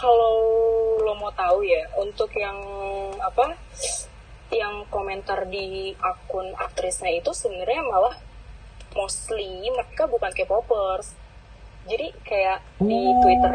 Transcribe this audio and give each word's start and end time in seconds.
kalau 0.00 0.40
lo 1.04 1.12
mau 1.20 1.28
tahu 1.36 1.60
ya 1.60 1.84
untuk 2.00 2.32
yang 2.32 2.56
apa 3.20 3.52
yang 4.48 4.88
komentar 4.88 5.44
di 5.44 5.92
akun 6.00 6.56
aktrisnya 6.56 7.12
itu 7.12 7.30
sebenarnya 7.36 7.84
malah 7.84 8.16
mostly 8.96 9.68
mereka 9.68 10.08
bukan 10.08 10.32
K-popers. 10.32 11.12
Jadi 11.84 12.16
kayak 12.24 12.64
di 12.80 13.12
Twitter 13.20 13.52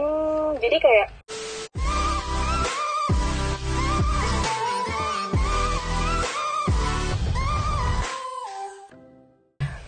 hmm, 0.00 0.56
jadi 0.64 0.76
kayak 0.80 1.08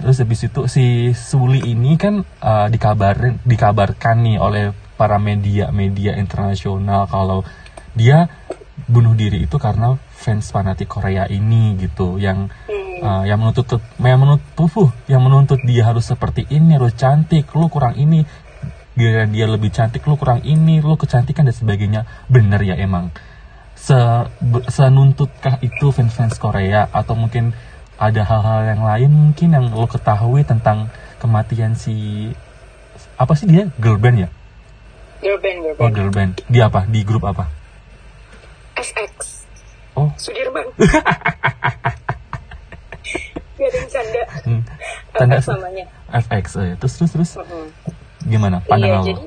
Terus 0.03 0.19
habis 0.19 0.41
itu 0.43 0.61
si 0.67 0.85
Suli 1.15 1.63
ini 1.63 1.95
kan 1.95 2.27
uh, 2.43 2.67
dikabarin 2.67 3.39
dikabarkan 3.47 4.27
nih 4.27 4.35
oleh 4.35 4.75
para 5.03 5.19
media-media 5.19 6.15
internasional 6.15 7.11
kalau 7.11 7.43
dia 7.99 8.31
bunuh 8.87 9.19
diri 9.19 9.51
itu 9.51 9.59
karena 9.59 9.99
fans 10.15 10.55
fanatik 10.55 10.87
Korea 10.87 11.27
ini 11.27 11.75
gitu 11.75 12.23
yang 12.23 12.55
uh, 13.03 13.27
yang 13.27 13.43
menuntut 13.43 13.83
yang 13.99 14.23
menuntut 14.23 14.71
uh, 14.79 14.91
yang 15.11 15.27
menuntut 15.27 15.59
dia 15.67 15.91
harus 15.91 16.07
seperti 16.07 16.47
ini 16.55 16.79
harus 16.79 16.95
cantik 16.95 17.51
lu 17.59 17.67
kurang 17.67 17.99
ini. 17.99 18.23
Dia 18.95 19.27
dia 19.27 19.51
lebih 19.51 19.75
cantik 19.75 20.07
lu 20.07 20.15
kurang 20.15 20.47
ini 20.47 20.79
lu 20.79 20.95
kecantikan 20.95 21.51
dan 21.51 21.57
sebagainya. 21.59 22.07
Bener 22.31 22.63
ya 22.63 22.79
emang. 22.79 23.11
Se 23.75 23.99
senuntutkah 24.71 25.59
itu 25.67 25.91
fans-fans 25.91 26.39
Korea? 26.39 26.87
Atau 26.95 27.19
mungkin 27.19 27.59
ada 27.99 28.23
hal-hal 28.23 28.71
yang 28.71 28.83
lain 28.87 29.11
mungkin 29.11 29.51
yang 29.51 29.67
lo 29.75 29.91
ketahui 29.91 30.47
tentang 30.47 30.95
kematian 31.19 31.75
si 31.75 32.31
apa 33.19 33.35
sih 33.35 33.51
dia? 33.51 33.67
Girl 33.83 33.99
band 33.99 34.19
ya? 34.23 34.31
Girl 35.23 35.39
band, 35.39 35.63
girl 35.63 35.79
band. 35.79 35.87
Oh 35.87 35.91
girl 35.95 36.11
band. 36.11 36.35
Di 36.51 36.59
apa? 36.59 36.83
Di 36.91 37.07
grup 37.07 37.23
apa? 37.23 37.47
FX. 38.75 39.47
Oh. 39.95 40.11
Sudirman. 40.19 40.67
Gak 43.55 43.69
ada 43.71 43.81
canda. 43.87 44.23
Hmm. 44.43 44.67
Tanda 45.15 45.39
FX 45.39 45.55
namanya. 45.55 45.87
FX. 46.11 46.59
Oh, 46.59 46.67
ya. 46.67 46.75
Terus 46.75 46.99
terus 46.99 47.15
terus. 47.15 47.31
Mm 47.39 47.47
-hmm. 47.47 47.71
Gimana 48.27 48.59
pandangan 48.67 49.07
iya? 49.07 49.15
Jadi... 49.15 49.23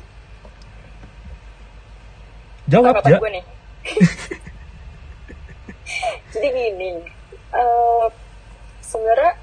Jawab 2.67 2.99
ya. 2.99 3.17
Gue 3.23 3.31
nih. 3.31 3.45
jadi 6.35 6.47
gini. 6.51 6.91
Uh, 7.55 8.11
sebenarnya 8.83 9.39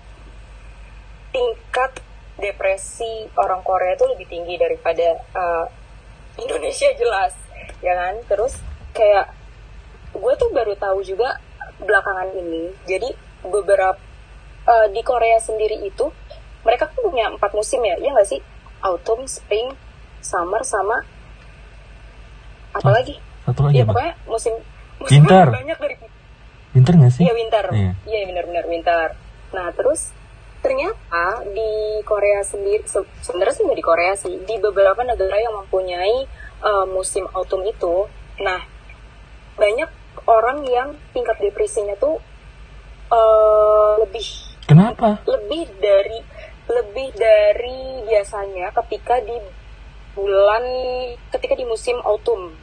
tingkat 1.33 2.05
depresi 2.37 3.33
orang 3.41 3.65
Korea 3.65 3.97
itu 3.97 4.05
lebih 4.05 4.29
tinggi 4.29 4.61
daripada 4.61 5.17
uh, 5.33 5.81
Indonesia 6.39 6.89
jelas 6.97 7.33
ya 7.85 7.93
kan? 7.97 8.15
Terus 8.29 8.57
kayak 8.97 9.33
gue 10.13 10.33
tuh 10.37 10.49
baru 10.53 10.77
tahu 10.77 11.03
juga 11.05 11.41
belakangan 11.83 12.33
ini. 12.37 12.73
Jadi 12.87 13.11
beberapa 13.43 13.99
uh, 14.69 14.87
di 14.93 15.03
Korea 15.03 15.39
sendiri 15.43 15.83
itu 15.83 16.09
mereka 16.63 16.87
kan 16.89 16.99
punya 17.03 17.27
empat 17.33 17.53
musim 17.57 17.83
ya 17.83 17.99
ya 17.99 18.15
nggak 18.15 18.29
sih? 18.29 18.41
Autumn 18.83 19.27
spring 19.27 19.75
summer 20.23 20.63
sama 20.63 21.03
apa 22.73 22.89
oh, 22.89 22.95
lagi? 22.95 23.19
satu 23.43 23.61
lagi 23.69 23.83
ya 23.83 23.85
apa? 23.85 23.91
pokoknya 23.93 24.15
musim 24.31 24.55
musim 25.03 25.23
winter. 25.27 25.47
banyak 25.51 25.79
dari 25.79 25.97
winter 26.73 26.95
nggak 26.97 27.13
sih? 27.13 27.23
Iya 27.27 27.33
winter. 27.37 27.65
Iya. 27.75 27.93
Yeah. 28.07 28.25
benar-benar 28.31 28.65
winter. 28.71 29.09
Nah, 29.53 29.67
terus 29.77 30.15
ternyata 30.63 31.43
di 31.51 32.01
Korea 32.07 32.41
sendiri, 32.47 32.87
se 32.87 33.03
sebenarnya 33.21 33.55
sih 33.59 33.67
di 33.67 33.85
Korea 33.85 34.15
sih, 34.15 34.35
di 34.47 34.57
beberapa 34.63 35.03
negara 35.03 35.37
yang 35.43 35.59
mempunyai 35.59 36.25
uh, 36.63 36.87
musim 36.87 37.27
autumn 37.35 37.67
itu, 37.67 38.07
nah 38.39 38.63
banyak 39.59 39.91
orang 40.25 40.63
yang 40.65 40.95
tingkat 41.11 41.37
depresinya 41.43 41.99
tuh 41.99 42.23
uh, 43.11 43.99
lebih 44.07 44.25
kenapa? 44.71 45.19
Lebih 45.27 45.67
dari 45.83 46.23
lebih 46.71 47.09
dari 47.19 48.07
biasanya 48.07 48.71
ketika 48.71 49.19
di 49.19 49.37
bulan 50.15 50.63
ketika 51.35 51.59
di 51.59 51.67
musim 51.67 51.99
autumn. 52.07 52.55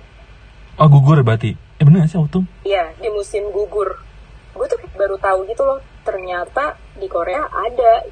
Oh 0.79 0.87
gugur 0.87 1.19
berarti? 1.19 1.59
Eh 1.77 1.83
bener 1.83 2.07
sih 2.07 2.15
autumn? 2.15 2.47
Iya 2.63 2.95
di 2.95 3.11
musim 3.11 3.51
gugur. 3.51 3.99
Gue 4.55 4.65
tuh 4.71 4.79
baru 4.95 5.19
tahu 5.19 5.43
gitu 5.51 5.67
loh 5.67 5.83
ternyata 6.09 6.81
di 6.97 7.05
Korea 7.05 7.45
ada. 7.45 8.09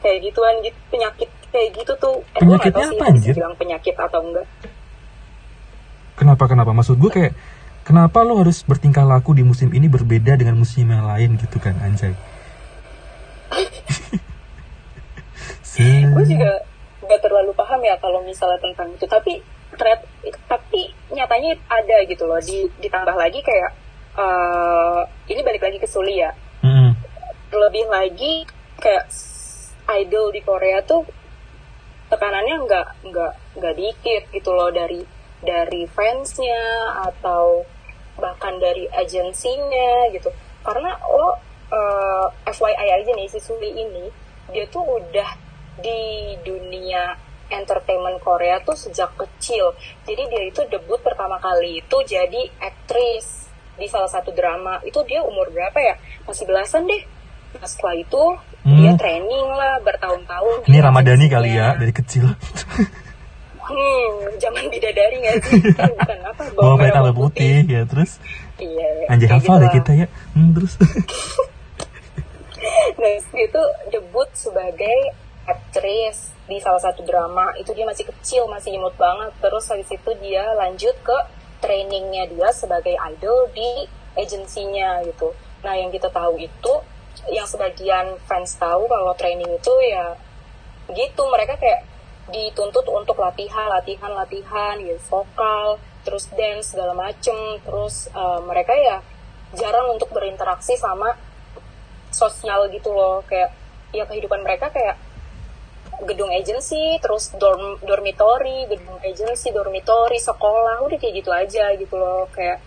Kayak 0.00 0.32
gituan 0.32 0.54
gitu 0.64 0.78
penyakit 0.90 1.30
kayak 1.54 1.68
gitu 1.78 1.92
tuh. 2.00 2.16
Eh, 2.34 2.40
penyakitnya 2.42 2.86
apa 2.90 3.04
anjir? 3.14 3.34
bilang 3.38 3.54
penyakit 3.54 3.94
atau 3.94 4.20
enggak. 4.26 4.46
Kenapa 6.18 6.44
kenapa? 6.50 6.74
Maksud 6.74 6.98
gue 6.98 7.10
kayak 7.12 7.32
kenapa 7.86 8.24
lo 8.26 8.42
harus 8.42 8.64
bertingkah 8.64 9.04
laku 9.04 9.36
di 9.36 9.44
musim 9.44 9.70
ini 9.70 9.86
berbeda 9.86 10.34
dengan 10.40 10.56
musim 10.58 10.88
yang 10.88 11.06
lain 11.06 11.36
gitu 11.38 11.62
kan 11.62 11.78
anjay? 11.84 12.16
Gue 15.80 16.24
juga 16.28 16.60
gak 17.00 17.20
terlalu 17.24 17.56
paham 17.56 17.80
ya 17.80 17.96
kalau 17.96 18.20
misalnya 18.20 18.60
tentang 18.60 18.92
itu. 18.92 19.06
Tapi 19.08 19.40
ternyata 19.72 20.04
tapi 20.44 20.92
nyatanya 21.08 21.56
ada 21.72 21.96
gitu 22.04 22.28
loh. 22.28 22.36
Di, 22.42 22.68
ditambah 22.84 23.16
lagi 23.16 23.40
kayak 23.40 23.70
uh, 24.18 25.00
ini 25.30 25.40
balik 25.40 25.62
lagi 25.64 25.78
ke 25.80 25.88
Suli 25.88 26.20
ya. 26.20 26.36
Lebih 27.50 27.90
lagi 27.90 28.46
kayak 28.78 29.10
idol 29.90 30.30
di 30.30 30.40
Korea 30.40 30.78
tuh 30.86 31.02
tekanannya 32.10 32.56
nggak 32.66 32.86
nggak 33.10 33.32
nggak 33.58 33.74
dikit 33.74 34.22
gitu 34.34 34.50
loh 34.54 34.70
dari 34.70 35.02
dari 35.42 35.86
fansnya 35.86 36.94
atau 37.10 37.64
bahkan 38.18 38.58
dari 38.60 38.86
agensinya 38.90 40.10
gitu. 40.14 40.30
Karena 40.60 40.94
lo 41.00 41.26
uh, 41.26 41.34
eh, 41.72 42.26
FYI 42.52 42.88
aja 43.02 43.10
nih 43.14 43.28
si 43.30 43.40
Suli 43.40 43.70
ini 43.72 44.06
dia 44.50 44.66
tuh 44.66 44.82
udah 44.98 45.30
di 45.80 46.34
dunia 46.42 47.14
entertainment 47.50 48.22
Korea 48.22 48.62
tuh 48.62 48.76
sejak 48.78 49.14
kecil. 49.16 49.74
Jadi 50.06 50.22
dia 50.28 50.42
itu 50.46 50.62
debut 50.70 51.00
pertama 51.02 51.38
kali 51.42 51.82
itu 51.82 51.96
jadi 52.06 52.46
aktris 52.62 53.50
di 53.78 53.86
salah 53.88 54.10
satu 54.10 54.30
drama. 54.34 54.78
Itu 54.86 55.02
dia 55.06 55.24
umur 55.24 55.50
berapa 55.50 55.78
ya? 55.78 55.94
Masih 56.26 56.44
belasan 56.46 56.86
deh 56.86 57.19
nah 57.50 57.66
setelah 57.66 57.96
itu 57.98 58.22
hmm. 58.62 58.78
dia 58.78 58.92
training 58.94 59.46
lah 59.50 59.74
bertahun-tahun. 59.82 60.58
Ini 60.70 60.78
Ramadhani 60.78 61.26
kali 61.26 61.50
ya 61.58 61.74
dari 61.74 61.92
kecil. 61.92 62.30
Hmm 63.60 64.10
zaman 64.40 64.64
bidadari 64.72 65.16
nggak 65.22 65.36
sih? 65.46 65.62
Bukan 65.94 66.18
apa 66.26 66.42
bawa 66.56 66.74
merah 66.80 67.02
putih. 67.12 67.66
putih 67.66 67.70
ya 67.70 67.82
terus? 67.86 68.18
Iya 68.56 68.88
anjay 69.12 69.28
hafal 69.28 69.56
gitu 69.58 69.62
deh 69.62 69.70
kita 69.76 69.92
ya. 69.94 70.06
Hmm, 70.34 70.50
terus? 70.56 70.74
Nah 73.00 73.16
itu 73.16 73.62
debut 73.88 74.28
sebagai 74.36 75.16
aktris 75.48 76.36
di 76.44 76.60
salah 76.60 76.80
satu 76.82 77.00
drama. 77.00 77.56
Itu 77.56 77.72
dia 77.72 77.88
masih 77.88 78.04
kecil 78.04 78.44
masih 78.52 78.76
imut 78.76 78.92
banget. 79.00 79.32
Terus 79.40 79.64
habis 79.72 79.88
itu 79.88 80.10
dia 80.20 80.44
lanjut 80.60 80.92
ke 81.00 81.18
trainingnya 81.64 82.28
dia 82.28 82.48
sebagai 82.52 82.96
idol 82.96 83.48
di 83.56 83.88
agensinya 84.16 85.00
gitu. 85.08 85.32
Nah 85.64 85.76
yang 85.76 85.88
kita 85.88 86.12
tahu 86.12 86.40
itu, 86.40 86.72
yang 87.28 87.44
sebagian 87.44 88.16
fans 88.24 88.56
tahu 88.56 88.88
kalau 88.88 89.12
training 89.12 89.52
itu 89.52 89.74
ya 89.84 90.16
gitu 90.88 91.22
mereka 91.28 91.60
kayak 91.60 91.84
dituntut 92.30 92.86
untuk 92.86 93.18
latihan, 93.18 93.66
latihan, 93.66 94.14
latihan, 94.14 94.78
ya 94.78 94.94
vokal, 95.10 95.82
terus 96.06 96.30
dance 96.32 96.72
segala 96.72 96.94
macem, 96.94 97.58
terus 97.60 98.06
uh, 98.14 98.38
mereka 98.46 98.72
ya 98.72 99.02
jarang 99.58 99.90
untuk 99.90 100.14
berinteraksi 100.14 100.78
sama 100.78 101.18
sosial 102.14 102.70
gitu 102.70 102.94
loh, 102.94 103.26
kayak 103.26 103.50
ya 103.90 104.06
kehidupan 104.06 104.46
mereka 104.46 104.70
kayak 104.70 104.94
gedung 106.06 106.30
agency, 106.30 106.96
terus 107.02 107.34
dorm 107.34 107.76
dormitory, 107.82 108.70
gedung 108.70 108.98
agency, 109.02 109.50
dormitory, 109.50 110.22
sekolah, 110.22 110.80
udah 110.86 110.98
kayak 111.02 111.14
gitu 111.18 111.30
aja 111.34 111.74
gitu 111.76 111.98
loh, 111.98 112.30
kayak 112.30 112.62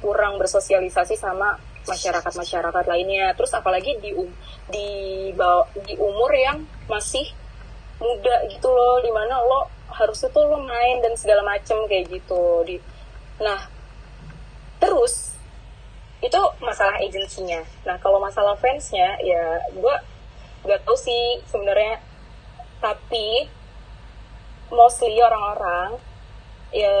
kurang 0.00 0.40
bersosialisasi 0.40 1.14
sama 1.14 1.60
masyarakat-masyarakat 1.86 2.84
lainnya. 2.86 3.34
Terus 3.34 3.52
apalagi 3.54 3.98
di 3.98 4.10
um, 4.14 4.30
di 4.70 4.88
di 5.86 5.94
umur 5.98 6.30
yang 6.34 6.62
masih 6.86 7.26
muda 8.02 8.46
gitu 8.50 8.68
loh, 8.70 8.98
di 9.02 9.10
mana 9.14 9.38
lo 9.42 9.70
harusnya 9.92 10.28
tuh 10.32 10.48
lo 10.48 10.58
main 10.62 10.98
dan 11.04 11.14
segala 11.14 11.42
macem 11.46 11.78
kayak 11.86 12.10
gitu. 12.10 12.64
Di, 12.66 12.76
nah, 13.38 13.68
terus 14.82 15.32
itu 16.22 16.40
masalah 16.62 17.02
agensinya. 17.02 17.66
Nah 17.82 17.98
kalau 17.98 18.22
masalah 18.22 18.54
fansnya 18.54 19.18
ya 19.26 19.58
gue 19.74 19.94
gak 20.62 20.86
tau 20.86 20.94
sih 20.94 21.42
sebenarnya 21.50 21.98
tapi 22.78 23.50
mostly 24.70 25.18
orang-orang 25.18 25.98
ya 26.70 26.94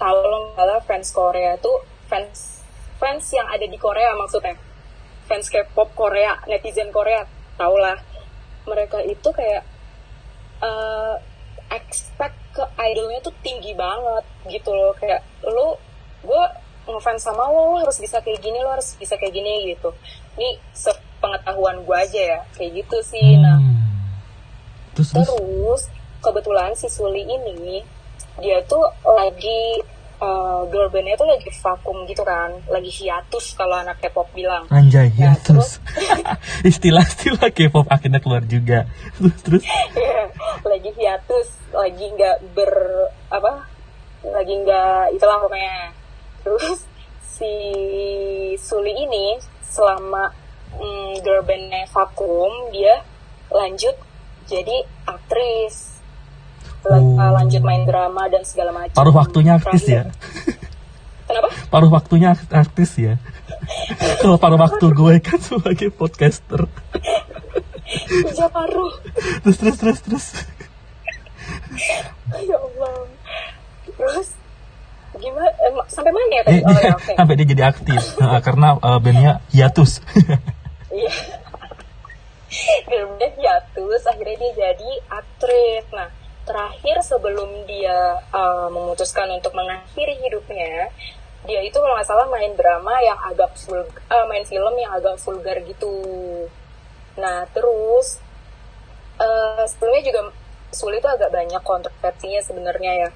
tahu 0.00 0.18
lo 0.24 0.40
fans 0.88 1.12
Korea 1.12 1.60
tuh 1.60 1.84
fans 2.08 2.63
fans 3.00 3.24
yang 3.34 3.46
ada 3.50 3.66
di 3.66 3.78
Korea 3.78 4.14
maksudnya. 4.16 4.56
Fans 5.24 5.48
K-pop 5.48 5.96
Korea 5.96 6.36
netizen 6.44 6.92
Korea 6.92 7.24
tau 7.56 7.80
lah 7.80 7.96
mereka 8.68 9.00
itu 9.00 9.28
kayak 9.32 9.64
uh, 10.60 11.16
expect 11.72 12.36
ke 12.52 12.64
idolnya 12.76 13.20
tuh 13.24 13.34
tinggi 13.40 13.72
banget 13.72 14.24
gitu 14.48 14.70
loh. 14.72 14.92
Kayak 14.96 15.24
lo 15.44 15.80
gue 16.24 16.44
ngefans 16.84 17.24
sama 17.24 17.48
lo 17.48 17.76
lo 17.76 17.76
harus 17.80 17.96
bisa 17.96 18.20
kayak 18.20 18.40
gini 18.44 18.60
lo 18.60 18.76
harus 18.76 18.96
bisa 19.00 19.16
kayak 19.16 19.32
gini 19.32 19.72
gitu. 19.72 19.92
Ini 20.36 20.60
sepengetahuan 20.76 21.84
gue 21.84 21.96
aja 21.96 22.20
ya 22.36 22.40
kayak 22.56 22.84
gitu 22.84 22.98
sih. 23.04 23.40
Nah 23.40 23.58
Hmm. 23.60 23.74
Terus 24.94 25.10
terus. 25.10 25.26
terus 25.26 25.82
kebetulan 26.22 26.70
si 26.78 26.86
Suli 26.86 27.26
ini 27.26 27.82
dia 28.38 28.62
tuh 28.66 28.82
lagi 29.02 29.82
eh, 30.20 30.60
girl 30.70 30.88
bandnya 30.90 31.16
tuh 31.18 31.28
lagi 31.28 31.50
vakum 31.50 32.06
gitu 32.06 32.22
kan 32.22 32.50
lagi 32.70 32.90
hiatus 32.90 33.54
kalau 33.58 33.78
anak 33.78 33.98
K-pop 34.02 34.28
bilang 34.34 34.64
Anjay, 34.70 35.10
Nah, 35.18 35.36
terus. 35.40 35.78
Istilah-istilah 36.70 37.50
K-pop 37.50 37.86
akhirnya 37.88 38.20
keluar 38.20 38.42
juga. 38.44 38.86
Terus 39.18 39.36
terus. 39.42 39.64
lagi 40.64 40.90
hiatus 40.96 41.48
lagi 41.74 42.06
nggak 42.14 42.36
ber 42.56 42.72
apa 43.28 43.68
lagi 44.24 44.54
nggak 44.64 45.12
itulah 45.12 45.36
pokoknya 45.44 45.92
terus 46.40 46.80
si 47.20 47.52
Suli 48.56 48.94
ini 48.94 49.36
selama 49.66 50.32
mm, 50.78 51.20
girl 51.20 51.42
bandnya 51.44 51.84
vakum 51.92 52.72
dia 52.72 53.04
lanjut 53.52 53.94
jadi 54.44 54.84
aktris. 55.08 55.93
Lanjut 57.34 57.62
main 57.62 57.82
drama 57.84 58.28
dan 58.28 58.44
segala 58.44 58.70
macam 58.72 58.92
Paruh 58.92 59.14
waktunya 59.14 59.56
artis 59.56 59.84
ya. 59.84 60.02
Kenapa 61.28 61.48
Paruh 61.72 61.88
waktunya 61.88 62.28
art- 62.32 62.52
artis 62.52 62.90
ya. 62.94 63.16
Kalau 64.20 64.36
paruh 64.36 64.60
waktu 64.60 64.92
gue 64.92 65.14
kan 65.20 65.40
sebagai 65.40 65.88
podcaster. 65.88 66.68
Ija 68.10 68.48
paruh 68.48 68.92
Terus 69.40 69.56
terus 69.56 69.76
terus 69.78 69.98
terus. 70.00 70.26
ya 72.44 72.56
Allah 72.56 73.08
terus 73.86 74.28
gimana 75.14 75.46
eh, 75.48 75.70
sampai 75.86 76.10
mana 76.10 76.32
ya 76.32 76.42
tadi 76.42 76.56
Eh, 76.56 76.62
oh 76.62 76.74
ya 76.74 76.92
oke 76.92 77.12
sampai 77.14 77.34
dia 77.36 77.46
jadi 77.46 77.62
aktif 77.64 78.00
Nah, 78.18 78.40
karena 78.40 78.68
eh, 78.76 78.98
bandnya 78.98 79.32
hiatus. 79.48 80.00
Iya. 80.90 81.10
Filmnya 82.84 83.28
hiatus, 83.34 84.02
akhirnya 84.04 84.36
dia 84.36 84.52
jadi 84.54 84.90
aktris. 85.08 85.84
Nah, 85.90 86.06
terakhir 86.44 87.00
sebelum 87.00 87.64
dia 87.64 88.20
uh, 88.32 88.68
memutuskan 88.68 89.28
untuk 89.32 89.56
mengakhiri 89.56 90.20
hidupnya, 90.24 90.92
dia 91.44 91.60
itu 91.60 91.76
kalau 91.76 91.96
nggak 91.96 92.08
salah 92.08 92.28
main 92.28 92.52
drama 92.56 92.94
yang 93.00 93.18
agak 93.20 93.52
vul, 93.64 93.84
uh, 93.84 94.26
main 94.28 94.44
film 94.44 94.74
yang 94.76 94.92
agak 94.92 95.16
vulgar 95.20 95.60
gitu. 95.64 95.96
Nah, 97.16 97.48
terus 97.52 98.20
uh, 99.20 99.64
sebelumnya 99.64 100.02
juga 100.04 100.20
sulit 100.72 101.00
itu 101.00 101.08
agak 101.08 101.30
banyak 101.32 101.62
kontroversinya 101.64 102.40
sebenarnya 102.44 102.92
ya. 103.06 103.10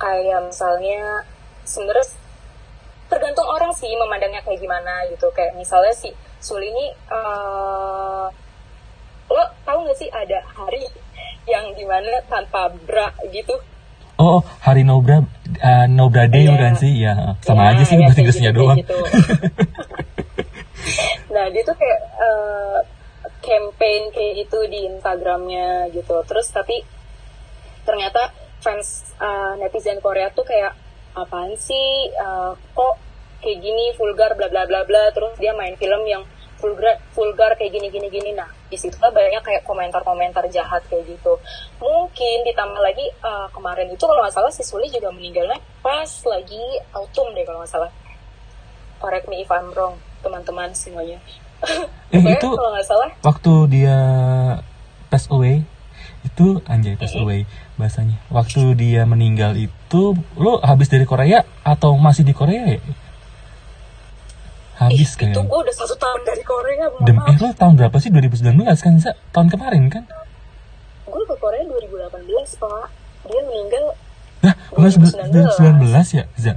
Kayak 0.00 0.50
misalnya 0.50 1.22
sebenarnya 1.62 2.06
tergantung 3.12 3.44
orang 3.44 3.68
sih 3.76 3.92
memandangnya 3.92 4.40
kayak 4.40 4.56
gimana 4.56 5.04
gitu 5.12 5.28
kayak 5.36 5.52
misalnya 5.52 5.92
si 5.92 6.08
Suli 6.40 6.72
ini 6.72 6.86
eh, 6.90 8.26
lo 9.28 9.44
tahu 9.68 9.78
nggak 9.84 9.98
sih 10.00 10.08
ada 10.08 10.40
hari 10.56 10.88
yang 11.44 11.72
di 11.72 11.82
mana 11.82 12.18
tanpa 12.26 12.66
bra 12.82 13.10
gitu 13.28 13.52
Oh, 14.16 14.38
oh, 14.38 14.40
hari 14.60 14.82
Nobra 14.82 15.22
eh, 15.58 15.86
Nobra 15.88 16.26
Day 16.26 16.44
Iya. 16.44 16.50
bukan 16.52 16.72
sih? 16.76 16.92
Ya, 16.94 17.12
sama 17.42 17.64
Ya, 17.64 17.68
aja 17.74 17.82
sih 17.82 17.96
bahasa 17.96 18.12
kayak 18.12 18.18
Inggrisnya 18.22 18.50
gitu, 18.52 18.58
doang. 18.60 18.76
gitu. 18.78 18.96
nah 21.32 21.48
dia 21.48 21.62
tuh 21.62 21.74
kayak 21.74 22.00
eh, 22.20 22.78
campaign 23.40 24.10
kayak 24.10 24.32
itu 24.42 24.58
di 24.68 24.78
Instagramnya 24.86 25.90
gitu 25.90 26.22
terus 26.22 26.50
tapi 26.50 26.82
ternyata 27.82 28.30
fans 28.60 29.10
eh, 29.16 29.52
netizen 29.58 29.98
Korea 29.98 30.28
tuh 30.30 30.44
kayak 30.44 30.74
apaan 31.14 31.56
sih 31.56 32.08
eh, 32.08 32.50
kok 32.54 32.94
kayak 33.40 33.58
gini 33.58 33.90
vulgar 33.96 34.36
bla 34.36 34.46
bla 34.46 34.64
bla 34.64 34.84
bla 34.84 35.10
terus 35.10 35.34
dia 35.36 35.50
main 35.52 35.74
film 35.74 36.04
yang 36.04 36.22
vulgar 36.62 36.94
vulgar 37.10 37.50
kayak 37.58 37.74
gini 37.74 37.90
gini 37.90 38.06
gini. 38.06 38.30
Nah 38.38 38.46
di 38.70 38.78
situ 38.78 38.94
banyak 38.94 39.42
kayak 39.42 39.66
komentar-komentar 39.66 40.46
jahat 40.54 40.86
kayak 40.86 41.10
gitu. 41.10 41.34
Mungkin 41.82 42.46
ditambah 42.46 42.78
lagi 42.78 43.10
eh, 43.10 43.48
kemarin 43.50 43.90
itu 43.90 44.04
kalau 44.06 44.22
nggak 44.22 44.34
salah 44.34 44.54
si 44.54 44.62
Suli 44.62 44.86
juga 44.86 45.10
meninggalnya 45.10 45.58
pas 45.82 46.08
lagi 46.30 46.62
autumn 46.94 47.34
deh 47.34 47.42
kalau 47.42 47.66
nggak 47.66 47.72
salah. 47.74 47.90
Correct 49.02 49.26
me 49.26 49.42
if 49.42 49.50
I'm 49.50 49.74
wrong 49.74 49.98
teman-teman 50.22 50.70
semuanya. 50.78 51.18
Eh, 52.12 52.22
itu 52.22 52.46
kalau 52.46 52.70
nggak 52.70 52.86
salah 52.86 53.10
waktu 53.26 53.52
dia 53.70 53.98
pass 55.10 55.26
away 55.30 55.66
itu 56.22 56.62
anjay 56.70 56.94
pass 56.94 57.14
away 57.18 57.46
bahasanya. 57.74 58.18
Waktu 58.30 58.78
dia 58.78 59.02
meninggal 59.02 59.58
itu 59.58 60.14
lo 60.38 60.62
habis 60.62 60.86
dari 60.86 61.02
Korea 61.02 61.42
atau 61.66 61.98
masih 61.98 62.22
di 62.22 62.30
Korea 62.30 62.78
ya? 62.78 62.80
Habis 64.84 65.10
Ih, 65.12 65.28
itu 65.28 65.32
kayak. 65.32 65.44
gue 65.44 65.58
udah 65.60 65.74
satu 65.74 65.94
tahun 65.94 66.20
dari 66.22 66.42
Korea 66.42 66.86
Dem 67.00 67.18
eh 67.20 67.36
lo 67.36 67.48
tahun 67.52 67.74
berapa 67.76 67.96
sih 67.96 68.08
2019 68.08 68.56
kan 68.76 68.94
Za? 68.96 69.12
Tahun 69.30 69.48
kemarin 69.48 69.86
kan? 69.88 70.04
gue 71.04 71.22
ke 71.22 71.36
Korea 71.36 71.62
2018 71.62 72.18
pak 72.56 72.86
dia 73.24 73.42
meninggal 73.42 73.84
Lah, 74.40 74.54
bukan 74.70 74.90
2019 74.90 76.18
ya, 76.18 76.24
Za? 76.34 76.54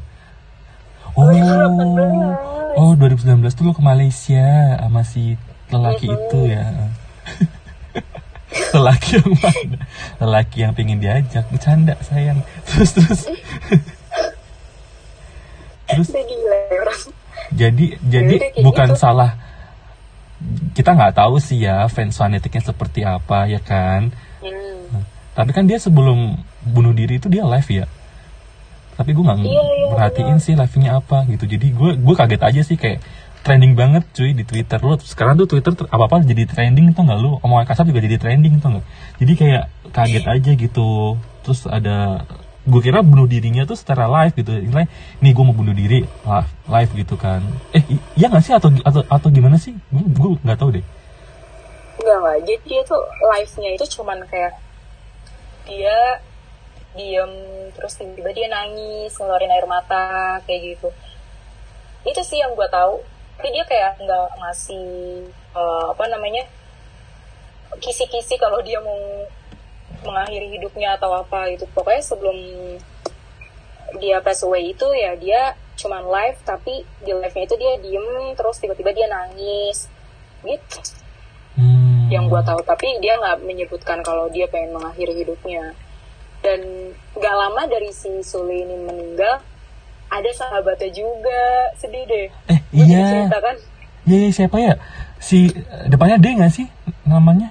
Oh, 1.14 1.30
2018. 1.30 2.76
oh 2.76 2.92
2019 2.94 3.52
tuh 3.52 3.64
lo 3.64 3.72
ke 3.72 3.82
Malaysia 3.82 4.46
sama 4.76 5.02
si 5.02 5.38
lelaki 5.68 6.06
Mhm. 6.06 6.16
itu 6.18 6.40
ya. 6.46 6.66
lelaki 8.76 9.10
yang 9.16 9.32
mana? 9.36 9.78
Lelaki 10.18 10.58
yang 10.60 10.74
pengen 10.74 11.00
diajak, 11.00 11.48
bercanda 11.48 11.96
sayang. 12.02 12.44
Terus 12.66 12.92
terus. 12.94 13.22
terus 15.86 16.10
gila 16.10 16.58
ya 16.66 16.82
orang 16.82 17.00
jadi 17.56 17.86
jadi 18.04 18.36
bukan 18.60 18.94
gitu. 18.94 19.00
salah. 19.00 19.40
Kita 20.76 20.92
nggak 20.92 21.16
tahu 21.16 21.40
sih 21.40 21.64
ya 21.64 21.88
fans 21.88 22.20
fanatiknya 22.20 22.62
seperti 22.70 23.08
apa 23.08 23.48
ya 23.48 23.64
kan? 23.64 24.12
Hmm. 24.46 25.02
tapi 25.34 25.52
kan 25.52 25.66
dia 25.66 25.82
sebelum 25.82 26.38
bunuh 26.64 26.94
diri 26.94 27.18
itu 27.18 27.28
dia 27.32 27.44
live 27.44 27.70
ya? 27.72 27.86
Tapi 28.96 29.12
gue 29.12 29.24
nggak 29.26 29.40
Iya, 29.44 29.52
iya, 29.52 29.88
perhatiin 29.92 30.40
sih 30.40 30.54
live-nya 30.56 31.04
apa 31.04 31.28
gitu. 31.28 31.44
Jadi 31.44 31.76
gue 31.76 31.92
gue 32.00 32.16
kaget 32.16 32.42
aja 32.44 32.62
sih 32.64 32.78
kayak 32.80 33.04
trending 33.44 33.76
banget 33.76 34.08
cuy 34.16 34.32
di 34.32 34.48
Twitter. 34.48 34.80
Lu 34.80 34.96
sekarang 35.02 35.36
tuh 35.36 35.52
Twitter 35.52 35.76
apa 35.92 36.04
apa 36.08 36.24
jadi 36.24 36.48
trending 36.48 36.96
tuh 36.96 37.04
nggak 37.04 37.20
lu? 37.20 37.36
Omongan 37.44 37.68
kasar 37.68 37.84
juga 37.84 38.00
jadi 38.00 38.16
trending 38.16 38.64
tuh 38.64 38.80
nggak? 38.80 38.86
Jadi 39.20 39.34
kayak 39.36 39.64
kaget 39.92 40.26
aja 40.26 40.52
gitu. 40.56 41.20
Terus 41.44 41.60
ada 41.68 42.24
gue 42.66 42.82
kira 42.82 43.06
bunuh 43.06 43.30
dirinya 43.30 43.62
tuh 43.64 43.78
secara 43.78 44.10
live 44.10 44.34
gitu. 44.34 44.52
Nilai, 44.58 44.90
nih 45.22 45.32
gue 45.32 45.44
mau 45.46 45.54
bunuh 45.54 45.74
diri 45.78 46.02
live, 46.04 46.52
live 46.66 46.92
gitu 46.98 47.16
kan. 47.16 47.46
Eh 47.72 47.86
iya 48.18 48.26
nggak 48.28 48.44
sih? 48.44 48.54
Atau 48.58 48.74
atau 48.82 49.06
atau 49.06 49.28
gimana 49.30 49.62
sih? 49.62 49.78
Gue 49.94 50.42
nggak 50.42 50.58
tahu 50.58 50.82
deh. 50.82 50.86
Enggak 52.02 52.20
lah, 52.20 52.38
jadi 52.44 52.62
dia 52.68 52.82
tuh 52.84 53.02
live-nya 53.24 53.70
itu 53.78 53.86
cuman 53.98 54.20
kayak 54.28 54.54
dia 55.66 56.22
diem 56.96 57.32
terus 57.76 57.98
tiba-tiba 57.98 58.32
dia 58.32 58.48
nangis 58.48 59.12
ngeluarin 59.18 59.52
air 59.54 59.68
mata 59.70 60.38
kayak 60.44 60.76
gitu. 60.76 60.90
Itu 62.06 62.22
sih 62.26 62.42
yang 62.42 62.54
gue 62.58 62.68
tahu. 62.70 63.02
Tapi 63.36 63.52
dia 63.52 63.64
kayak 63.68 64.00
nggak 64.00 64.28
ngasih 64.42 64.88
eh, 65.32 65.86
apa 65.92 66.06
namanya 66.08 66.44
kisi-kisi 67.84 68.40
kalau 68.40 68.64
dia 68.64 68.80
mau 68.80 68.96
mengakhiri 70.06 70.48
hidupnya 70.58 70.96
atau 70.96 71.12
apa 71.12 71.52
gitu. 71.54 71.66
Pokoknya 71.74 72.04
sebelum 72.06 72.38
dia 74.00 74.20
pass 74.22 74.44
away 74.44 74.72
itu 74.76 74.88
ya 74.96 75.16
dia 75.16 75.56
cuman 75.76 76.08
live 76.08 76.40
tapi 76.48 76.84
di 77.04 77.12
live-nya 77.12 77.44
itu 77.44 77.56
dia 77.60 77.74
diem 77.80 78.08
terus 78.38 78.58
tiba-tiba 78.62 78.94
dia 78.96 79.08
nangis. 79.10 79.90
Gitu. 80.46 80.78
Hmm. 81.56 82.12
yang 82.12 82.28
gua 82.28 82.44
tahu. 82.44 82.62
Tapi 82.62 83.00
dia 83.00 83.18
nggak 83.18 83.48
menyebutkan 83.48 84.04
kalau 84.06 84.28
dia 84.30 84.46
pengen 84.52 84.76
mengakhiri 84.78 85.26
hidupnya. 85.26 85.74
Dan 86.44 86.92
nggak 87.18 87.36
lama 87.36 87.66
dari 87.66 87.90
si 87.90 88.22
Sule 88.22 88.62
ini 88.62 88.78
meninggal 88.78 89.42
ada 90.12 90.30
sahabatnya 90.36 90.92
juga. 90.94 91.74
Sedih 91.80 92.06
deh. 92.06 92.28
Eh 92.52 92.60
iya. 92.76 93.26
cerita 93.26 93.40
kan. 93.42 93.56
Iya, 94.06 94.18
iya, 94.22 94.30
siapa 94.30 94.58
ya? 94.62 94.74
Si 95.18 95.50
eh, 95.50 95.86
depannya 95.90 96.22
D 96.22 96.38
nggak 96.38 96.54
sih 96.54 96.70
namanya? 97.10 97.50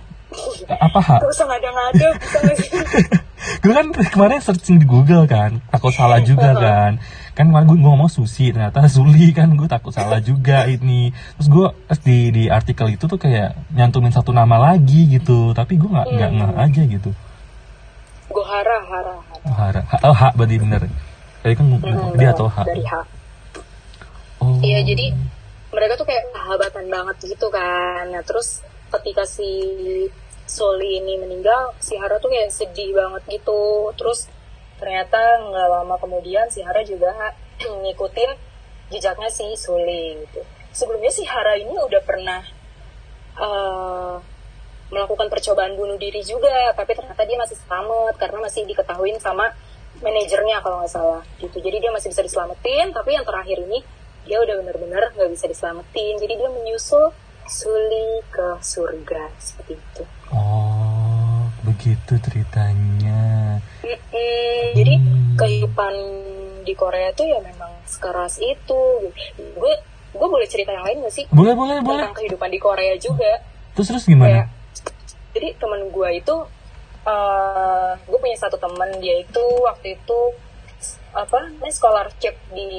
Apa 0.67 0.99
H? 0.99 1.09
gak 1.17 1.31
usah 1.31 1.47
ngada-ngada 1.47 2.07
bisa 2.17 2.39
nggak 2.41 2.57
sih 2.59 2.71
gue 3.63 3.73
kan 3.73 3.87
kemarin 4.09 4.41
searching 4.41 4.77
di 4.77 4.87
Google 4.87 5.25
kan, 5.25 5.61
takut 5.69 5.93
salah 5.93 6.17
juga 6.19 6.53
kan. 6.55 6.97
Kan 7.35 7.51
kemarin 7.51 7.67
gue 7.67 7.77
ngomong 7.79 8.09
Susi, 8.09 8.49
ternyata 8.49 8.81
Suli 8.89 9.31
kan 9.31 9.53
gue 9.53 9.67
takut 9.67 9.93
salah 9.93 10.17
juga 10.19 10.65
ini. 10.65 11.13
Terus 11.37 11.49
gue 11.49 11.67
pas 11.85 11.99
di 11.99 12.19
di 12.31 12.45
artikel 12.47 12.89
itu 12.91 13.05
tuh 13.05 13.17
kayak 13.17 13.53
nyantumin 13.71 14.09
satu 14.09 14.33
nama 14.33 14.57
lagi 14.57 15.09
gitu, 15.11 15.53
tapi 15.53 15.77
gue 15.77 15.87
nggak 15.87 16.07
nggak 16.09 16.31
Hmm. 16.31 16.39
nggak 16.41 16.65
aja 16.65 16.83
gitu. 16.89 17.11
Gohara 18.27 18.79
Hara 18.83 19.15
Hara 19.21 19.41
Oh, 19.45 19.55
Hara, 19.55 19.81
H, 19.83 19.93
oh, 20.03 20.15
H 20.15 20.23
berarti 20.35 20.57
bener. 20.57 20.83
Tadi 21.39 21.55
kan 21.55 21.67
Hmm, 21.69 22.17
dia 22.17 22.33
atau 22.33 22.49
H. 22.49 22.57
dari 22.65 22.81
H 22.83 22.95
Oh. 24.41 24.61
Iya 24.61 24.81
jadi 24.83 25.13
mereka 25.71 25.97
tuh 25.97 26.05
kayak 26.05 26.25
sahabatan 26.31 26.85
banget 26.87 27.17
gitu 27.27 27.47
kan. 27.49 28.09
Nah 28.09 28.21
terus 28.21 28.61
ketika 28.91 29.25
si 29.25 29.45
Soli 30.45 31.01
ini 31.01 31.17
meninggal, 31.17 31.73
si 31.81 31.97
Hara 31.97 32.21
tuh 32.21 32.29
kayak 32.29 32.53
sedih 32.53 32.93
banget 32.93 33.41
gitu. 33.41 33.91
Terus 33.97 34.29
ternyata 34.77 35.41
nggak 35.41 35.69
lama 35.71 35.97
kemudian 35.97 36.51
si 36.53 36.61
Hara 36.61 36.85
juga 36.85 37.33
ngikutin 37.83 38.31
jejaknya 38.93 39.31
si 39.33 39.57
Suli 39.57 40.21
gitu. 40.21 40.45
Sebelumnya 40.75 41.13
si 41.13 41.25
Hara 41.25 41.57
ini 41.57 41.73
udah 41.73 42.03
pernah 42.05 42.43
uh, 43.41 44.17
melakukan 44.93 45.33
percobaan 45.33 45.75
bunuh 45.75 45.97
diri 45.97 46.21
juga, 46.21 46.71
tapi 46.77 46.93
ternyata 46.93 47.25
dia 47.25 47.39
masih 47.41 47.57
selamat 47.65 48.15
karena 48.21 48.39
masih 48.45 48.63
diketahui 48.69 49.17
sama 49.19 49.49
manajernya 50.03 50.61
kalau 50.61 50.83
nggak 50.83 50.93
salah 50.93 51.23
gitu. 51.41 51.57
Jadi 51.63 51.81
dia 51.81 51.91
masih 51.95 52.13
bisa 52.13 52.21
diselamatin, 52.21 52.93
tapi 52.93 53.17
yang 53.17 53.25
terakhir 53.25 53.59
ini 53.65 53.81
dia 54.29 54.41
udah 54.41 54.55
bener-bener 54.61 55.03
nggak 55.17 55.31
bisa 55.33 55.47
diselamatin. 55.49 56.21
Jadi 56.21 56.33
dia 56.37 56.49
menyusul 56.53 57.15
Suli 57.45 58.25
ke 58.33 58.57
surga 58.65 59.29
seperti 59.37 59.77
itu. 59.77 60.03
Begitu 61.85 62.17
ceritanya. 62.17 63.61
Mm 63.85 63.93
-mm, 63.93 64.61
jadi 64.73 64.95
kehidupan 65.37 65.95
di 66.65 66.73
Korea 66.73 67.13
tuh 67.13 67.29
ya 67.29 67.45
memang 67.45 67.77
sekeras 67.85 68.41
itu. 68.41 69.13
Gue 69.37 69.75
gue 70.17 70.29
boleh 70.33 70.49
cerita 70.49 70.73
yang 70.73 70.81
lain 70.81 71.05
gak 71.05 71.13
sih? 71.13 71.29
Boleh, 71.29 71.53
boleh, 71.53 71.85
boleh. 71.85 72.09
Tentang 72.09 72.17
kehidupan 72.17 72.49
di 72.49 72.57
Korea 72.57 72.97
juga. 72.97 73.37
Terus 73.77 73.93
terus 73.93 74.05
gimana? 74.09 74.33
Kayak, 74.33 74.47
jadi 75.37 75.49
temen 75.61 75.93
gue 75.93 76.09
itu, 76.17 76.37
uh, 77.05 77.93
gue 78.01 78.17
punya 78.17 78.39
satu 78.41 78.57
temen 78.57 78.89
dia 79.05 79.21
itu 79.21 79.45
waktu 79.61 80.01
itu 80.01 80.21
apa, 81.13 81.53
ini 81.53 81.69
scholarship 81.69 82.33
di 82.49 82.73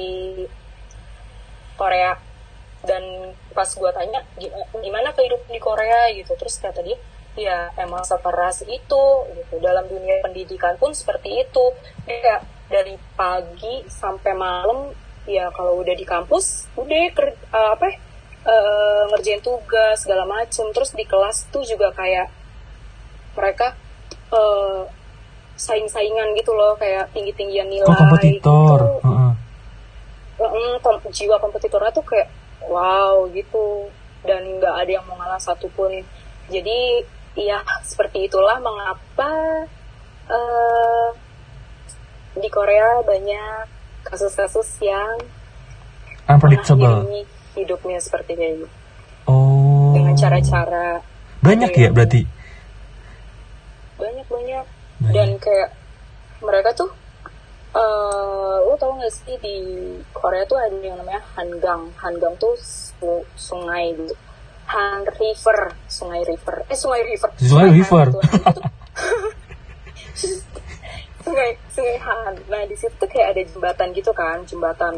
Korea 1.78 2.18
dan 2.82 3.30
pas 3.54 3.70
gue 3.70 3.90
tanya 3.94 4.26
gimana 4.82 5.14
kehidupan 5.14 5.54
di 5.54 5.62
Korea 5.62 6.10
gitu 6.10 6.34
terus 6.34 6.58
kata 6.58 6.82
dia 6.82 6.98
ya 7.36 7.70
emang 7.76 8.02
sekeras 8.02 8.64
itu 8.66 9.04
gitu. 9.36 9.54
Dalam 9.60 9.84
dunia 9.86 10.18
pendidikan 10.24 10.74
pun 10.80 10.96
seperti 10.96 11.44
itu. 11.44 11.64
Ya 12.08 12.42
dari 12.66 12.98
pagi 13.14 13.86
sampai 13.86 14.32
malam 14.34 14.90
ya 15.26 15.50
kalau 15.54 15.82
udah 15.82 15.94
di 15.94 16.06
kampus 16.06 16.70
udah 16.74 17.14
ker, 17.14 17.34
uh, 17.54 17.74
apa 17.78 17.86
uh, 18.46 19.02
ngerjain 19.14 19.44
tugas 19.44 20.02
segala 20.02 20.24
macem. 20.24 20.66
Terus 20.72 20.90
di 20.96 21.04
kelas 21.04 21.46
tuh 21.52 21.62
juga 21.62 21.92
kayak 21.92 22.32
mereka 23.36 23.76
uh, 24.32 24.88
saing-saingan 25.56 26.36
gitu 26.36 26.52
loh 26.52 26.76
kayak 26.76 27.12
tinggi-tinggian 27.16 27.68
nilai 27.68 27.88
oh, 27.88 27.96
kompetitor 27.96 28.80
gitu. 28.80 29.08
uh 29.08 29.32
-uh. 30.36 30.76
Uh, 30.76 31.12
jiwa 31.12 31.36
kompetitornya 31.40 31.92
tuh 31.92 32.04
kayak 32.04 32.28
wow 32.64 33.28
gitu. 33.30 33.92
Dan 34.26 34.58
nggak 34.58 34.74
ada 34.74 34.90
yang 34.90 35.04
mau 35.06 35.16
ngalah 35.20 35.38
satupun. 35.38 36.02
Jadi 36.50 37.02
ya 37.36 37.60
seperti 37.84 38.26
itulah 38.26 38.56
mengapa 38.58 39.30
uh, 40.32 41.08
di 42.36 42.48
Korea 42.48 43.04
banyak 43.04 43.68
kasus-kasus 44.08 44.80
yang 44.80 45.20
unpredictable. 46.28 47.04
hidupnya 47.52 48.00
seperti 48.00 48.36
ini 48.36 48.64
oh. 49.28 49.92
Dengan 49.92 50.16
cara-cara 50.16 51.00
banyak 51.44 51.70
ya. 51.76 51.90
berarti? 51.92 52.22
Banyak 53.96 54.26
banyak. 54.28 54.64
Dan 55.12 55.36
kayak 55.38 55.70
mereka 56.42 56.72
tuh 56.74 56.90
uh, 57.76 58.56
lo 58.66 58.74
tau 58.80 58.96
gak 58.98 59.12
sih 59.12 59.36
di 59.40 59.56
Korea 60.12 60.42
tuh 60.48 60.58
ada 60.58 60.74
yang 60.80 60.98
namanya 61.00 61.22
Hangang. 61.36 61.92
Hangang 62.00 62.34
tuh 62.40 62.56
su 62.58 63.24
sungai 63.36 63.94
gitu 63.94 64.16
Han 64.66 65.06
River 65.06 65.78
sungai 65.86 66.26
river. 66.26 66.66
Eh 66.66 66.74
sungai 66.74 67.02
river. 67.06 67.30
Sungai 67.38 67.70
river? 67.70 68.06
Sungai 71.22 71.58
sungai 71.70 71.98
Han 72.02 72.34
nah 72.50 72.62
di 72.66 72.74
situ 72.78 72.94
tuh 72.98 73.10
kayak 73.10 73.34
ada 73.34 73.42
jembatan 73.46 73.90
gitu 73.94 74.14
kan 74.14 74.46
jembatan 74.46 74.94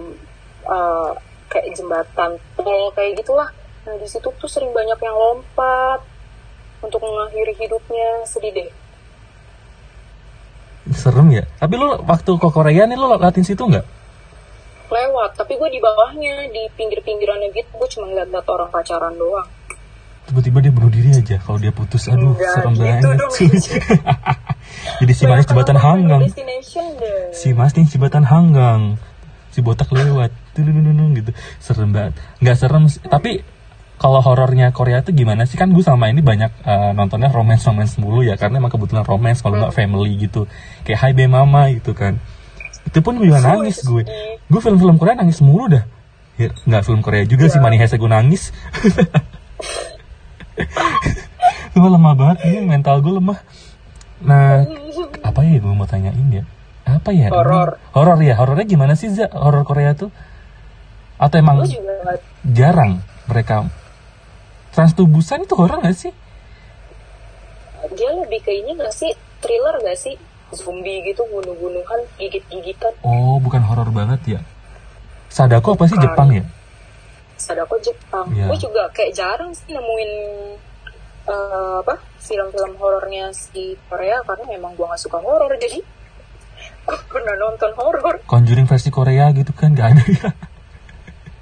uh, 0.68 1.12
kayak 1.48 1.72
jembatan 1.76 2.40
tol 2.56 2.92
kayak 2.96 3.20
gitulah. 3.20 3.48
Nah 3.84 3.94
di 4.00 4.08
situ 4.08 4.28
tuh 4.28 4.48
sering 4.48 4.72
banyak 4.72 4.96
yang 5.00 5.16
lompat 5.16 6.00
untuk 6.80 7.04
mengakhiri 7.04 7.52
hidupnya. 7.56 8.24
Sedih 8.24 8.52
deh. 8.56 8.70
Serem 10.96 11.28
ya. 11.28 11.44
Tapi 11.60 11.76
lo 11.76 12.00
waktu 12.08 12.32
ke 12.40 12.48
Korea 12.48 12.88
nih 12.88 12.96
lo 12.96 13.20
latihan 13.20 13.44
situ 13.44 13.64
nggak? 13.68 13.84
Lewat 14.88 15.36
tapi 15.36 15.60
gue 15.60 15.68
di 15.68 15.80
bawahnya 15.84 16.48
di 16.48 16.64
pinggir-pinggirannya 16.72 17.52
gitu. 17.52 17.68
Gue 17.76 17.88
cuma 17.92 18.08
ngeliat 18.08 18.32
orang 18.48 18.72
pacaran 18.72 19.12
doang 19.12 19.57
tiba-tiba 20.28 20.60
dia 20.60 20.72
bunuh 20.72 20.92
diri 20.92 21.10
aja 21.16 21.40
kalau 21.40 21.56
dia 21.56 21.72
putus. 21.72 22.04
Aduh 22.12 22.36
Enggak, 22.36 22.52
serem 22.52 22.72
gitu 22.76 22.84
banget 22.84 23.04
jadi 25.00 25.12
si 25.16 25.24
manis 25.24 25.46
jembatan 25.48 25.78
hanggang. 25.80 26.22
si 27.32 27.48
manis 27.56 27.88
jembatan 27.88 28.24
hanggang. 28.28 28.80
Si 29.48 29.64
botak 29.64 29.88
lewat. 29.88 30.28
Tuh 30.52 30.62
gitu. 31.16 31.30
Serem 31.56 31.96
banget. 31.96 32.20
Nggak 32.44 32.56
serem 32.60 32.84
tapi 33.08 33.40
kalau 33.98 34.22
horornya 34.22 34.70
Korea 34.70 35.00
tuh 35.00 35.16
gimana 35.16 35.48
sih? 35.48 35.56
Kan 35.56 35.72
gue 35.72 35.82
sama 35.82 36.12
ini 36.12 36.22
banyak 36.22 36.62
uh, 36.62 36.92
nontonnya 36.94 37.32
romance 37.32 37.64
romance 37.64 37.96
mulu 37.96 38.20
ya. 38.20 38.36
Karena 38.36 38.60
emang 38.60 38.70
kebetulan 38.70 39.08
romance 39.08 39.40
kalau 39.40 39.56
nggak 39.58 39.74
family 39.74 40.12
gitu. 40.20 40.44
Kayak 40.84 40.98
Hai 41.02 41.12
Be 41.16 41.24
Mama 41.26 41.72
gitu 41.72 41.96
kan. 41.96 42.20
Itu 42.84 43.00
pun 43.00 43.16
juga 43.16 43.40
nangis 43.40 43.80
gue. 43.80 44.04
gue 44.48 44.60
film-film 44.60 45.00
Korea 45.00 45.16
nangis 45.16 45.40
mulu 45.40 45.72
dah. 45.72 45.84
Ya, 46.38 46.54
nggak 46.68 46.82
film 46.86 47.00
Korea 47.00 47.24
juga 47.26 47.50
sih. 47.50 47.58
Money 47.58 47.80
Heist 47.80 47.96
gue 47.96 48.10
nangis 48.12 48.52
gue 51.78 51.90
lemah 51.90 52.14
banget 52.18 52.38
ini 52.50 52.58
mental 52.66 52.98
gue 53.00 53.14
lemah 53.14 53.38
nah 54.18 54.66
apa 55.22 55.40
ya 55.46 55.56
gue 55.62 55.72
mau 55.72 55.86
tanyain 55.86 56.28
ya 56.30 56.44
apa 56.88 57.14
ya 57.14 57.30
horor 57.30 57.78
horor 57.94 58.18
ya 58.24 58.34
horornya 58.34 58.66
gimana 58.66 58.98
sih 58.98 59.12
za 59.12 59.30
horor 59.30 59.62
Korea 59.62 59.94
tuh 59.94 60.10
atau 61.18 61.36
emang 61.38 61.66
jarang 62.46 63.02
mereka 63.30 63.68
Transtubusan 64.78 65.42
itu 65.42 65.58
horor 65.58 65.82
gak 65.82 65.96
sih? 65.96 66.12
Dia 67.98 68.10
lebih 68.14 68.40
ke 68.46 68.52
ini 68.52 68.78
gak 68.78 68.94
sih? 68.94 69.10
Thriller 69.42 69.82
gak 69.82 69.98
sih? 69.98 70.14
Zombie 70.54 71.02
gitu, 71.02 71.26
bunuh-bunuhan, 71.28 72.06
gigit-gigitan. 72.14 72.94
Oh, 73.02 73.42
bukan 73.42 73.60
horor 73.66 73.90
banget 73.90 74.38
ya? 74.38 74.40
Sadako 75.28 75.74
apa 75.74 75.90
sih 75.90 75.98
Jepang 75.98 76.30
ya? 76.32 76.46
Sadako 77.38 77.78
Jepang. 77.80 78.28
Ya. 78.34 78.50
Gue 78.50 78.58
juga 78.58 78.90
kayak 78.90 79.14
jarang 79.14 79.54
sih 79.54 79.70
nemuin 79.70 80.12
uh, 81.30 81.80
apa 81.86 81.96
film-film 82.18 82.74
horornya 82.76 83.30
si 83.32 83.78
Korea 83.86 84.20
karena 84.26 84.44
memang 84.58 84.74
gue 84.74 84.84
gak 84.84 85.00
suka 85.00 85.22
horor 85.22 85.54
jadi 85.56 85.80
gue 86.88 86.98
pernah 87.08 87.34
nonton 87.38 87.70
horor. 87.78 88.20
Conjuring 88.26 88.66
versi 88.66 88.90
Korea 88.90 89.30
gitu 89.32 89.54
kan 89.54 89.72
gak 89.72 89.88
ada 89.94 90.04
ya? 90.04 90.30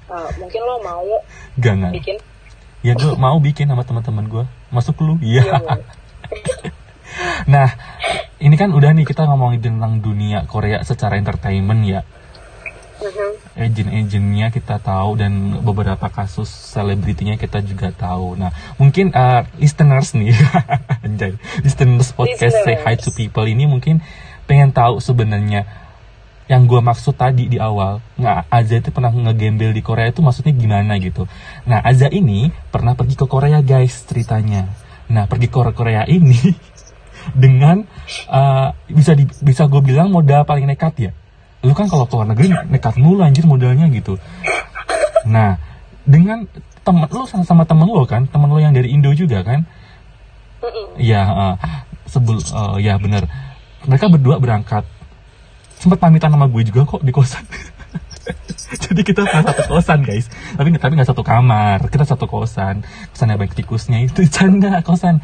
Uh, 0.07 0.31
mungkin 0.39 0.61
lo 0.63 0.79
mau 0.85 1.19
gak, 1.59 1.75
gak. 1.83 1.93
bikin 1.97 2.17
ya 2.87 2.95
gue 2.95 3.19
mau 3.19 3.35
bikin 3.43 3.67
sama 3.67 3.83
teman-teman 3.83 4.31
gue 4.31 4.45
masuk 4.71 5.03
lu 5.03 5.19
iya 5.19 5.43
nah 7.53 7.75
ini 8.39 8.55
kan 8.55 8.71
udah 8.71 8.95
nih 8.95 9.03
kita 9.03 9.27
ngomongin 9.27 9.59
tentang 9.59 9.99
dunia 9.99 10.47
Korea 10.47 10.87
secara 10.87 11.19
entertainment 11.19 11.83
ya 11.83 12.07
mm-hmm. 12.99 13.31
agent-agentnya 13.57 14.47
kita 14.53 14.77
tahu 14.81 15.21
dan 15.21 15.61
beberapa 15.61 16.09
kasus 16.09 16.49
selebritinya 16.49 17.37
kita 17.37 17.61
juga 17.61 17.93
tahu. 17.93 18.37
Nah, 18.37 18.53
mungkin 18.81 19.13
uh, 19.13 19.45
listeners 19.61 20.17
nih, 20.17 20.33
anjay, 21.05 21.37
listeners 21.63 22.13
podcast 22.17 22.57
listeners. 22.57 22.81
Say 22.81 22.85
Hi 22.85 22.95
to 22.97 23.11
People 23.13 23.47
ini 23.47 23.69
mungkin 23.69 24.01
pengen 24.47 24.71
tahu 24.71 25.03
sebenarnya 25.03 25.67
yang 26.47 26.71
gue 26.71 26.79
maksud 26.79 27.19
tadi 27.19 27.51
di 27.51 27.59
awal 27.59 27.99
nggak 28.15 28.47
Aza 28.47 28.79
itu 28.79 28.91
pernah 28.95 29.11
ngegembel 29.11 29.75
di 29.75 29.83
Korea 29.83 30.15
itu 30.15 30.23
maksudnya 30.23 30.55
gimana 30.55 30.95
gitu 31.03 31.27
nah 31.67 31.83
Aza 31.83 32.07
ini 32.07 32.55
pernah 32.71 32.95
pergi 32.95 33.19
ke 33.19 33.27
Korea 33.27 33.59
guys 33.67 34.07
ceritanya 34.07 34.71
nah 35.11 35.27
pergi 35.27 35.51
ke 35.51 35.59
Korea 35.75 36.07
ini 36.07 36.39
dengan 37.43 37.83
uh, 38.31 38.71
bisa 38.87 39.19
di, 39.19 39.27
bisa 39.43 39.67
gue 39.67 39.83
bilang 39.83 40.15
modal 40.15 40.47
paling 40.47 40.71
nekat 40.71 41.11
ya 41.11 41.13
lu 41.65 41.73
kan 41.73 41.89
kalau 41.89 42.05
keluar 42.05 42.29
negeri 42.29 42.53
nekat 42.69 43.01
mulu 43.01 43.25
anjir 43.25 43.47
modalnya 43.49 43.89
gitu. 43.89 44.21
Nah 45.25 45.57
dengan 46.07 46.45
temen 46.87 47.09
lu 47.11 47.27
sama, 47.27 47.43
sama 47.43 47.63
temen 47.67 47.89
lu 47.89 48.05
kan 48.07 48.29
temen 48.31 48.47
lu 48.47 48.61
yang 48.61 48.77
dari 48.77 48.93
Indo 48.93 49.11
juga 49.17 49.43
kan? 49.43 49.65
Ya 50.97 51.27
uh, 51.27 51.55
sebel 52.07 52.39
uh, 52.53 52.77
ya 52.79 52.97
bener. 53.01 53.27
Mereka 53.87 54.11
berdua 54.11 54.39
berangkat. 54.43 54.87
Sempat 55.77 56.01
pamitan 56.01 56.33
sama 56.33 56.49
gue 56.49 56.63
juga 56.65 56.89
kok 56.89 57.05
di 57.05 57.13
kosan. 57.13 57.45
Jadi 58.89 59.01
kita 59.05 59.29
satu 59.29 59.63
kosan 59.69 60.03
guys. 60.03 60.27
Tapi 60.57 60.73
tapi 60.75 60.93
nggak 60.97 61.11
satu 61.13 61.23
kamar. 61.23 61.85
Kita 61.93 62.09
satu 62.09 62.27
kosan. 62.27 62.83
Kosannya 63.13 63.37
baik 63.37 63.55
tikusnya 63.55 64.03
itu. 64.03 64.25
Canda 64.35 64.81
kosan 64.83 65.21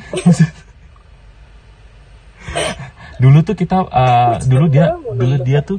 dulu 3.23 3.39
tuh 3.47 3.55
kita 3.55 3.87
uh, 3.87 4.43
dulu 4.43 4.67
dia 4.67 4.99
dulu 4.99 5.37
dia 5.47 5.63
tuh 5.63 5.79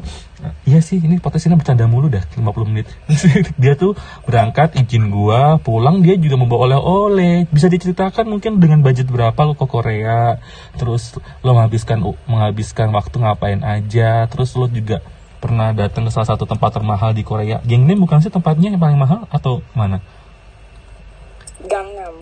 iya 0.64 0.80
sih 0.80 1.00
ini 1.04 1.20
potensinya 1.20 1.60
bercanda 1.60 1.84
mulu 1.88 2.08
dah 2.12 2.24
50 2.36 2.72
menit. 2.72 2.88
Dia 3.62 3.80
tuh 3.80 3.96
berangkat 4.28 4.76
izin 4.76 5.08
gua 5.08 5.56
pulang 5.60 6.04
dia 6.04 6.20
juga 6.20 6.36
membawa 6.36 6.68
oleh-oleh. 6.68 7.48
Bisa 7.48 7.72
diceritakan 7.72 8.28
mungkin 8.28 8.60
dengan 8.60 8.84
budget 8.84 9.08
berapa 9.08 9.36
lo 9.44 9.56
ke 9.56 9.64
Korea 9.68 10.40
terus 10.76 11.16
lo 11.44 11.56
menghabiskan 11.56 12.00
menghabiskan 12.28 12.92
waktu 12.92 13.16
ngapain 13.24 13.64
aja 13.64 14.28
terus 14.28 14.52
lo 14.60 14.68
juga 14.68 15.00
pernah 15.40 15.76
datang 15.76 16.08
ke 16.08 16.12
salah 16.16 16.36
satu 16.36 16.48
tempat 16.48 16.72
termahal 16.76 17.12
di 17.12 17.24
Korea. 17.28 17.60
Gangnam 17.64 18.00
bukan 18.04 18.24
sih 18.24 18.32
tempatnya 18.32 18.72
yang 18.76 18.80
paling 18.80 19.00
mahal 19.00 19.28
atau 19.28 19.60
mana. 19.76 20.00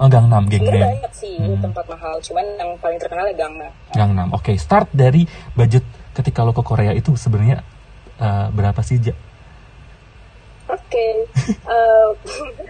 Oh, 0.02 0.10
Gangnam, 0.10 0.50
Gangnam. 0.50 0.98
banyak 0.98 1.14
sih 1.14 1.38
hmm. 1.38 1.62
tempat 1.62 1.86
mahal, 1.86 2.18
cuman 2.26 2.42
yang 2.58 2.74
paling 2.82 2.98
terkenal 2.98 3.30
ya 3.30 3.36
Gangnam. 3.38 3.70
Gangnam. 3.94 4.28
Oke, 4.34 4.50
okay. 4.50 4.56
start 4.58 4.90
dari 4.90 5.30
budget 5.54 5.86
ketika 6.18 6.42
lo 6.42 6.58
ke 6.58 6.66
Korea 6.66 6.90
itu 6.98 7.14
sebenarnya 7.14 7.62
uh, 8.18 8.50
berapa 8.50 8.82
sih, 8.82 8.98
Ja? 8.98 9.14
Oke. 10.74 10.82
Okay. 10.90 11.14
uh, 11.70 12.10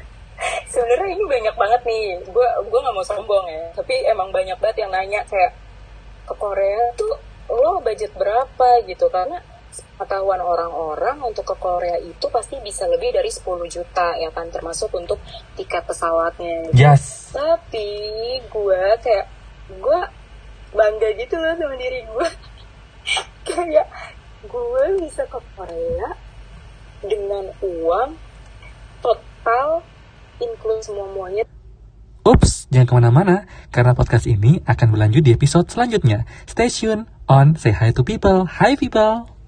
sebenarnya 0.76 1.08
ini 1.16 1.24
banyak 1.24 1.56
banget 1.56 1.82
nih. 1.88 2.04
Gue 2.28 2.48
gue 2.68 2.80
nggak 2.84 2.96
mau 3.00 3.06
sombong 3.08 3.48
ya, 3.48 3.64
tapi 3.80 3.96
emang 4.12 4.28
banyak 4.36 4.60
banget 4.60 4.84
yang 4.84 4.92
nanya 4.92 5.24
kayak 5.24 5.56
ke 6.28 6.34
Korea 6.36 6.84
tuh 7.00 7.16
lo 7.48 7.80
budget 7.80 8.12
berapa 8.16 8.68
gitu 8.88 9.08
karena 9.08 9.40
pengetahuan 9.72 10.42
orang-orang 10.42 11.18
untuk 11.24 11.48
ke 11.48 11.56
Korea 11.56 11.98
itu 12.02 12.26
pasti 12.28 12.60
bisa 12.60 12.90
lebih 12.90 13.16
dari 13.16 13.32
10 13.32 13.46
juta 13.70 14.18
ya 14.20 14.30
kan 14.34 14.50
termasuk 14.52 14.92
untuk 14.92 15.18
tiket 15.56 15.86
pesawatnya. 15.88 16.72
Yes. 16.76 17.32
Tapi 17.32 17.90
gue 18.52 18.84
kayak 19.00 19.28
gue 19.80 20.00
bangga 20.76 21.10
gitu 21.16 21.36
loh 21.40 21.54
sama 21.56 21.76
diri 21.80 22.04
gue. 22.04 22.28
kayak 23.50 23.88
gue 24.46 24.84
bisa 25.06 25.24
ke 25.30 25.40
Korea 25.56 26.10
dengan 27.02 27.50
uang 27.62 28.10
total 29.02 29.82
include 30.42 30.82
semua-muanya 30.86 31.46
Ups, 32.22 32.70
jangan 32.70 32.86
ke 32.86 32.94
mana-mana, 33.02 33.36
karena 33.74 33.98
podcast 33.98 34.30
ini 34.30 34.62
akan 34.70 34.94
berlanjut 34.94 35.26
di 35.26 35.34
episode 35.34 35.66
selanjutnya. 35.74 36.30
Stay 36.46 36.70
tune 36.70 37.10
on 37.26 37.58
Say 37.58 37.74
Hi 37.74 37.90
to 37.98 38.06
People. 38.06 38.46
Hi 38.62 38.78
people! 38.78 39.41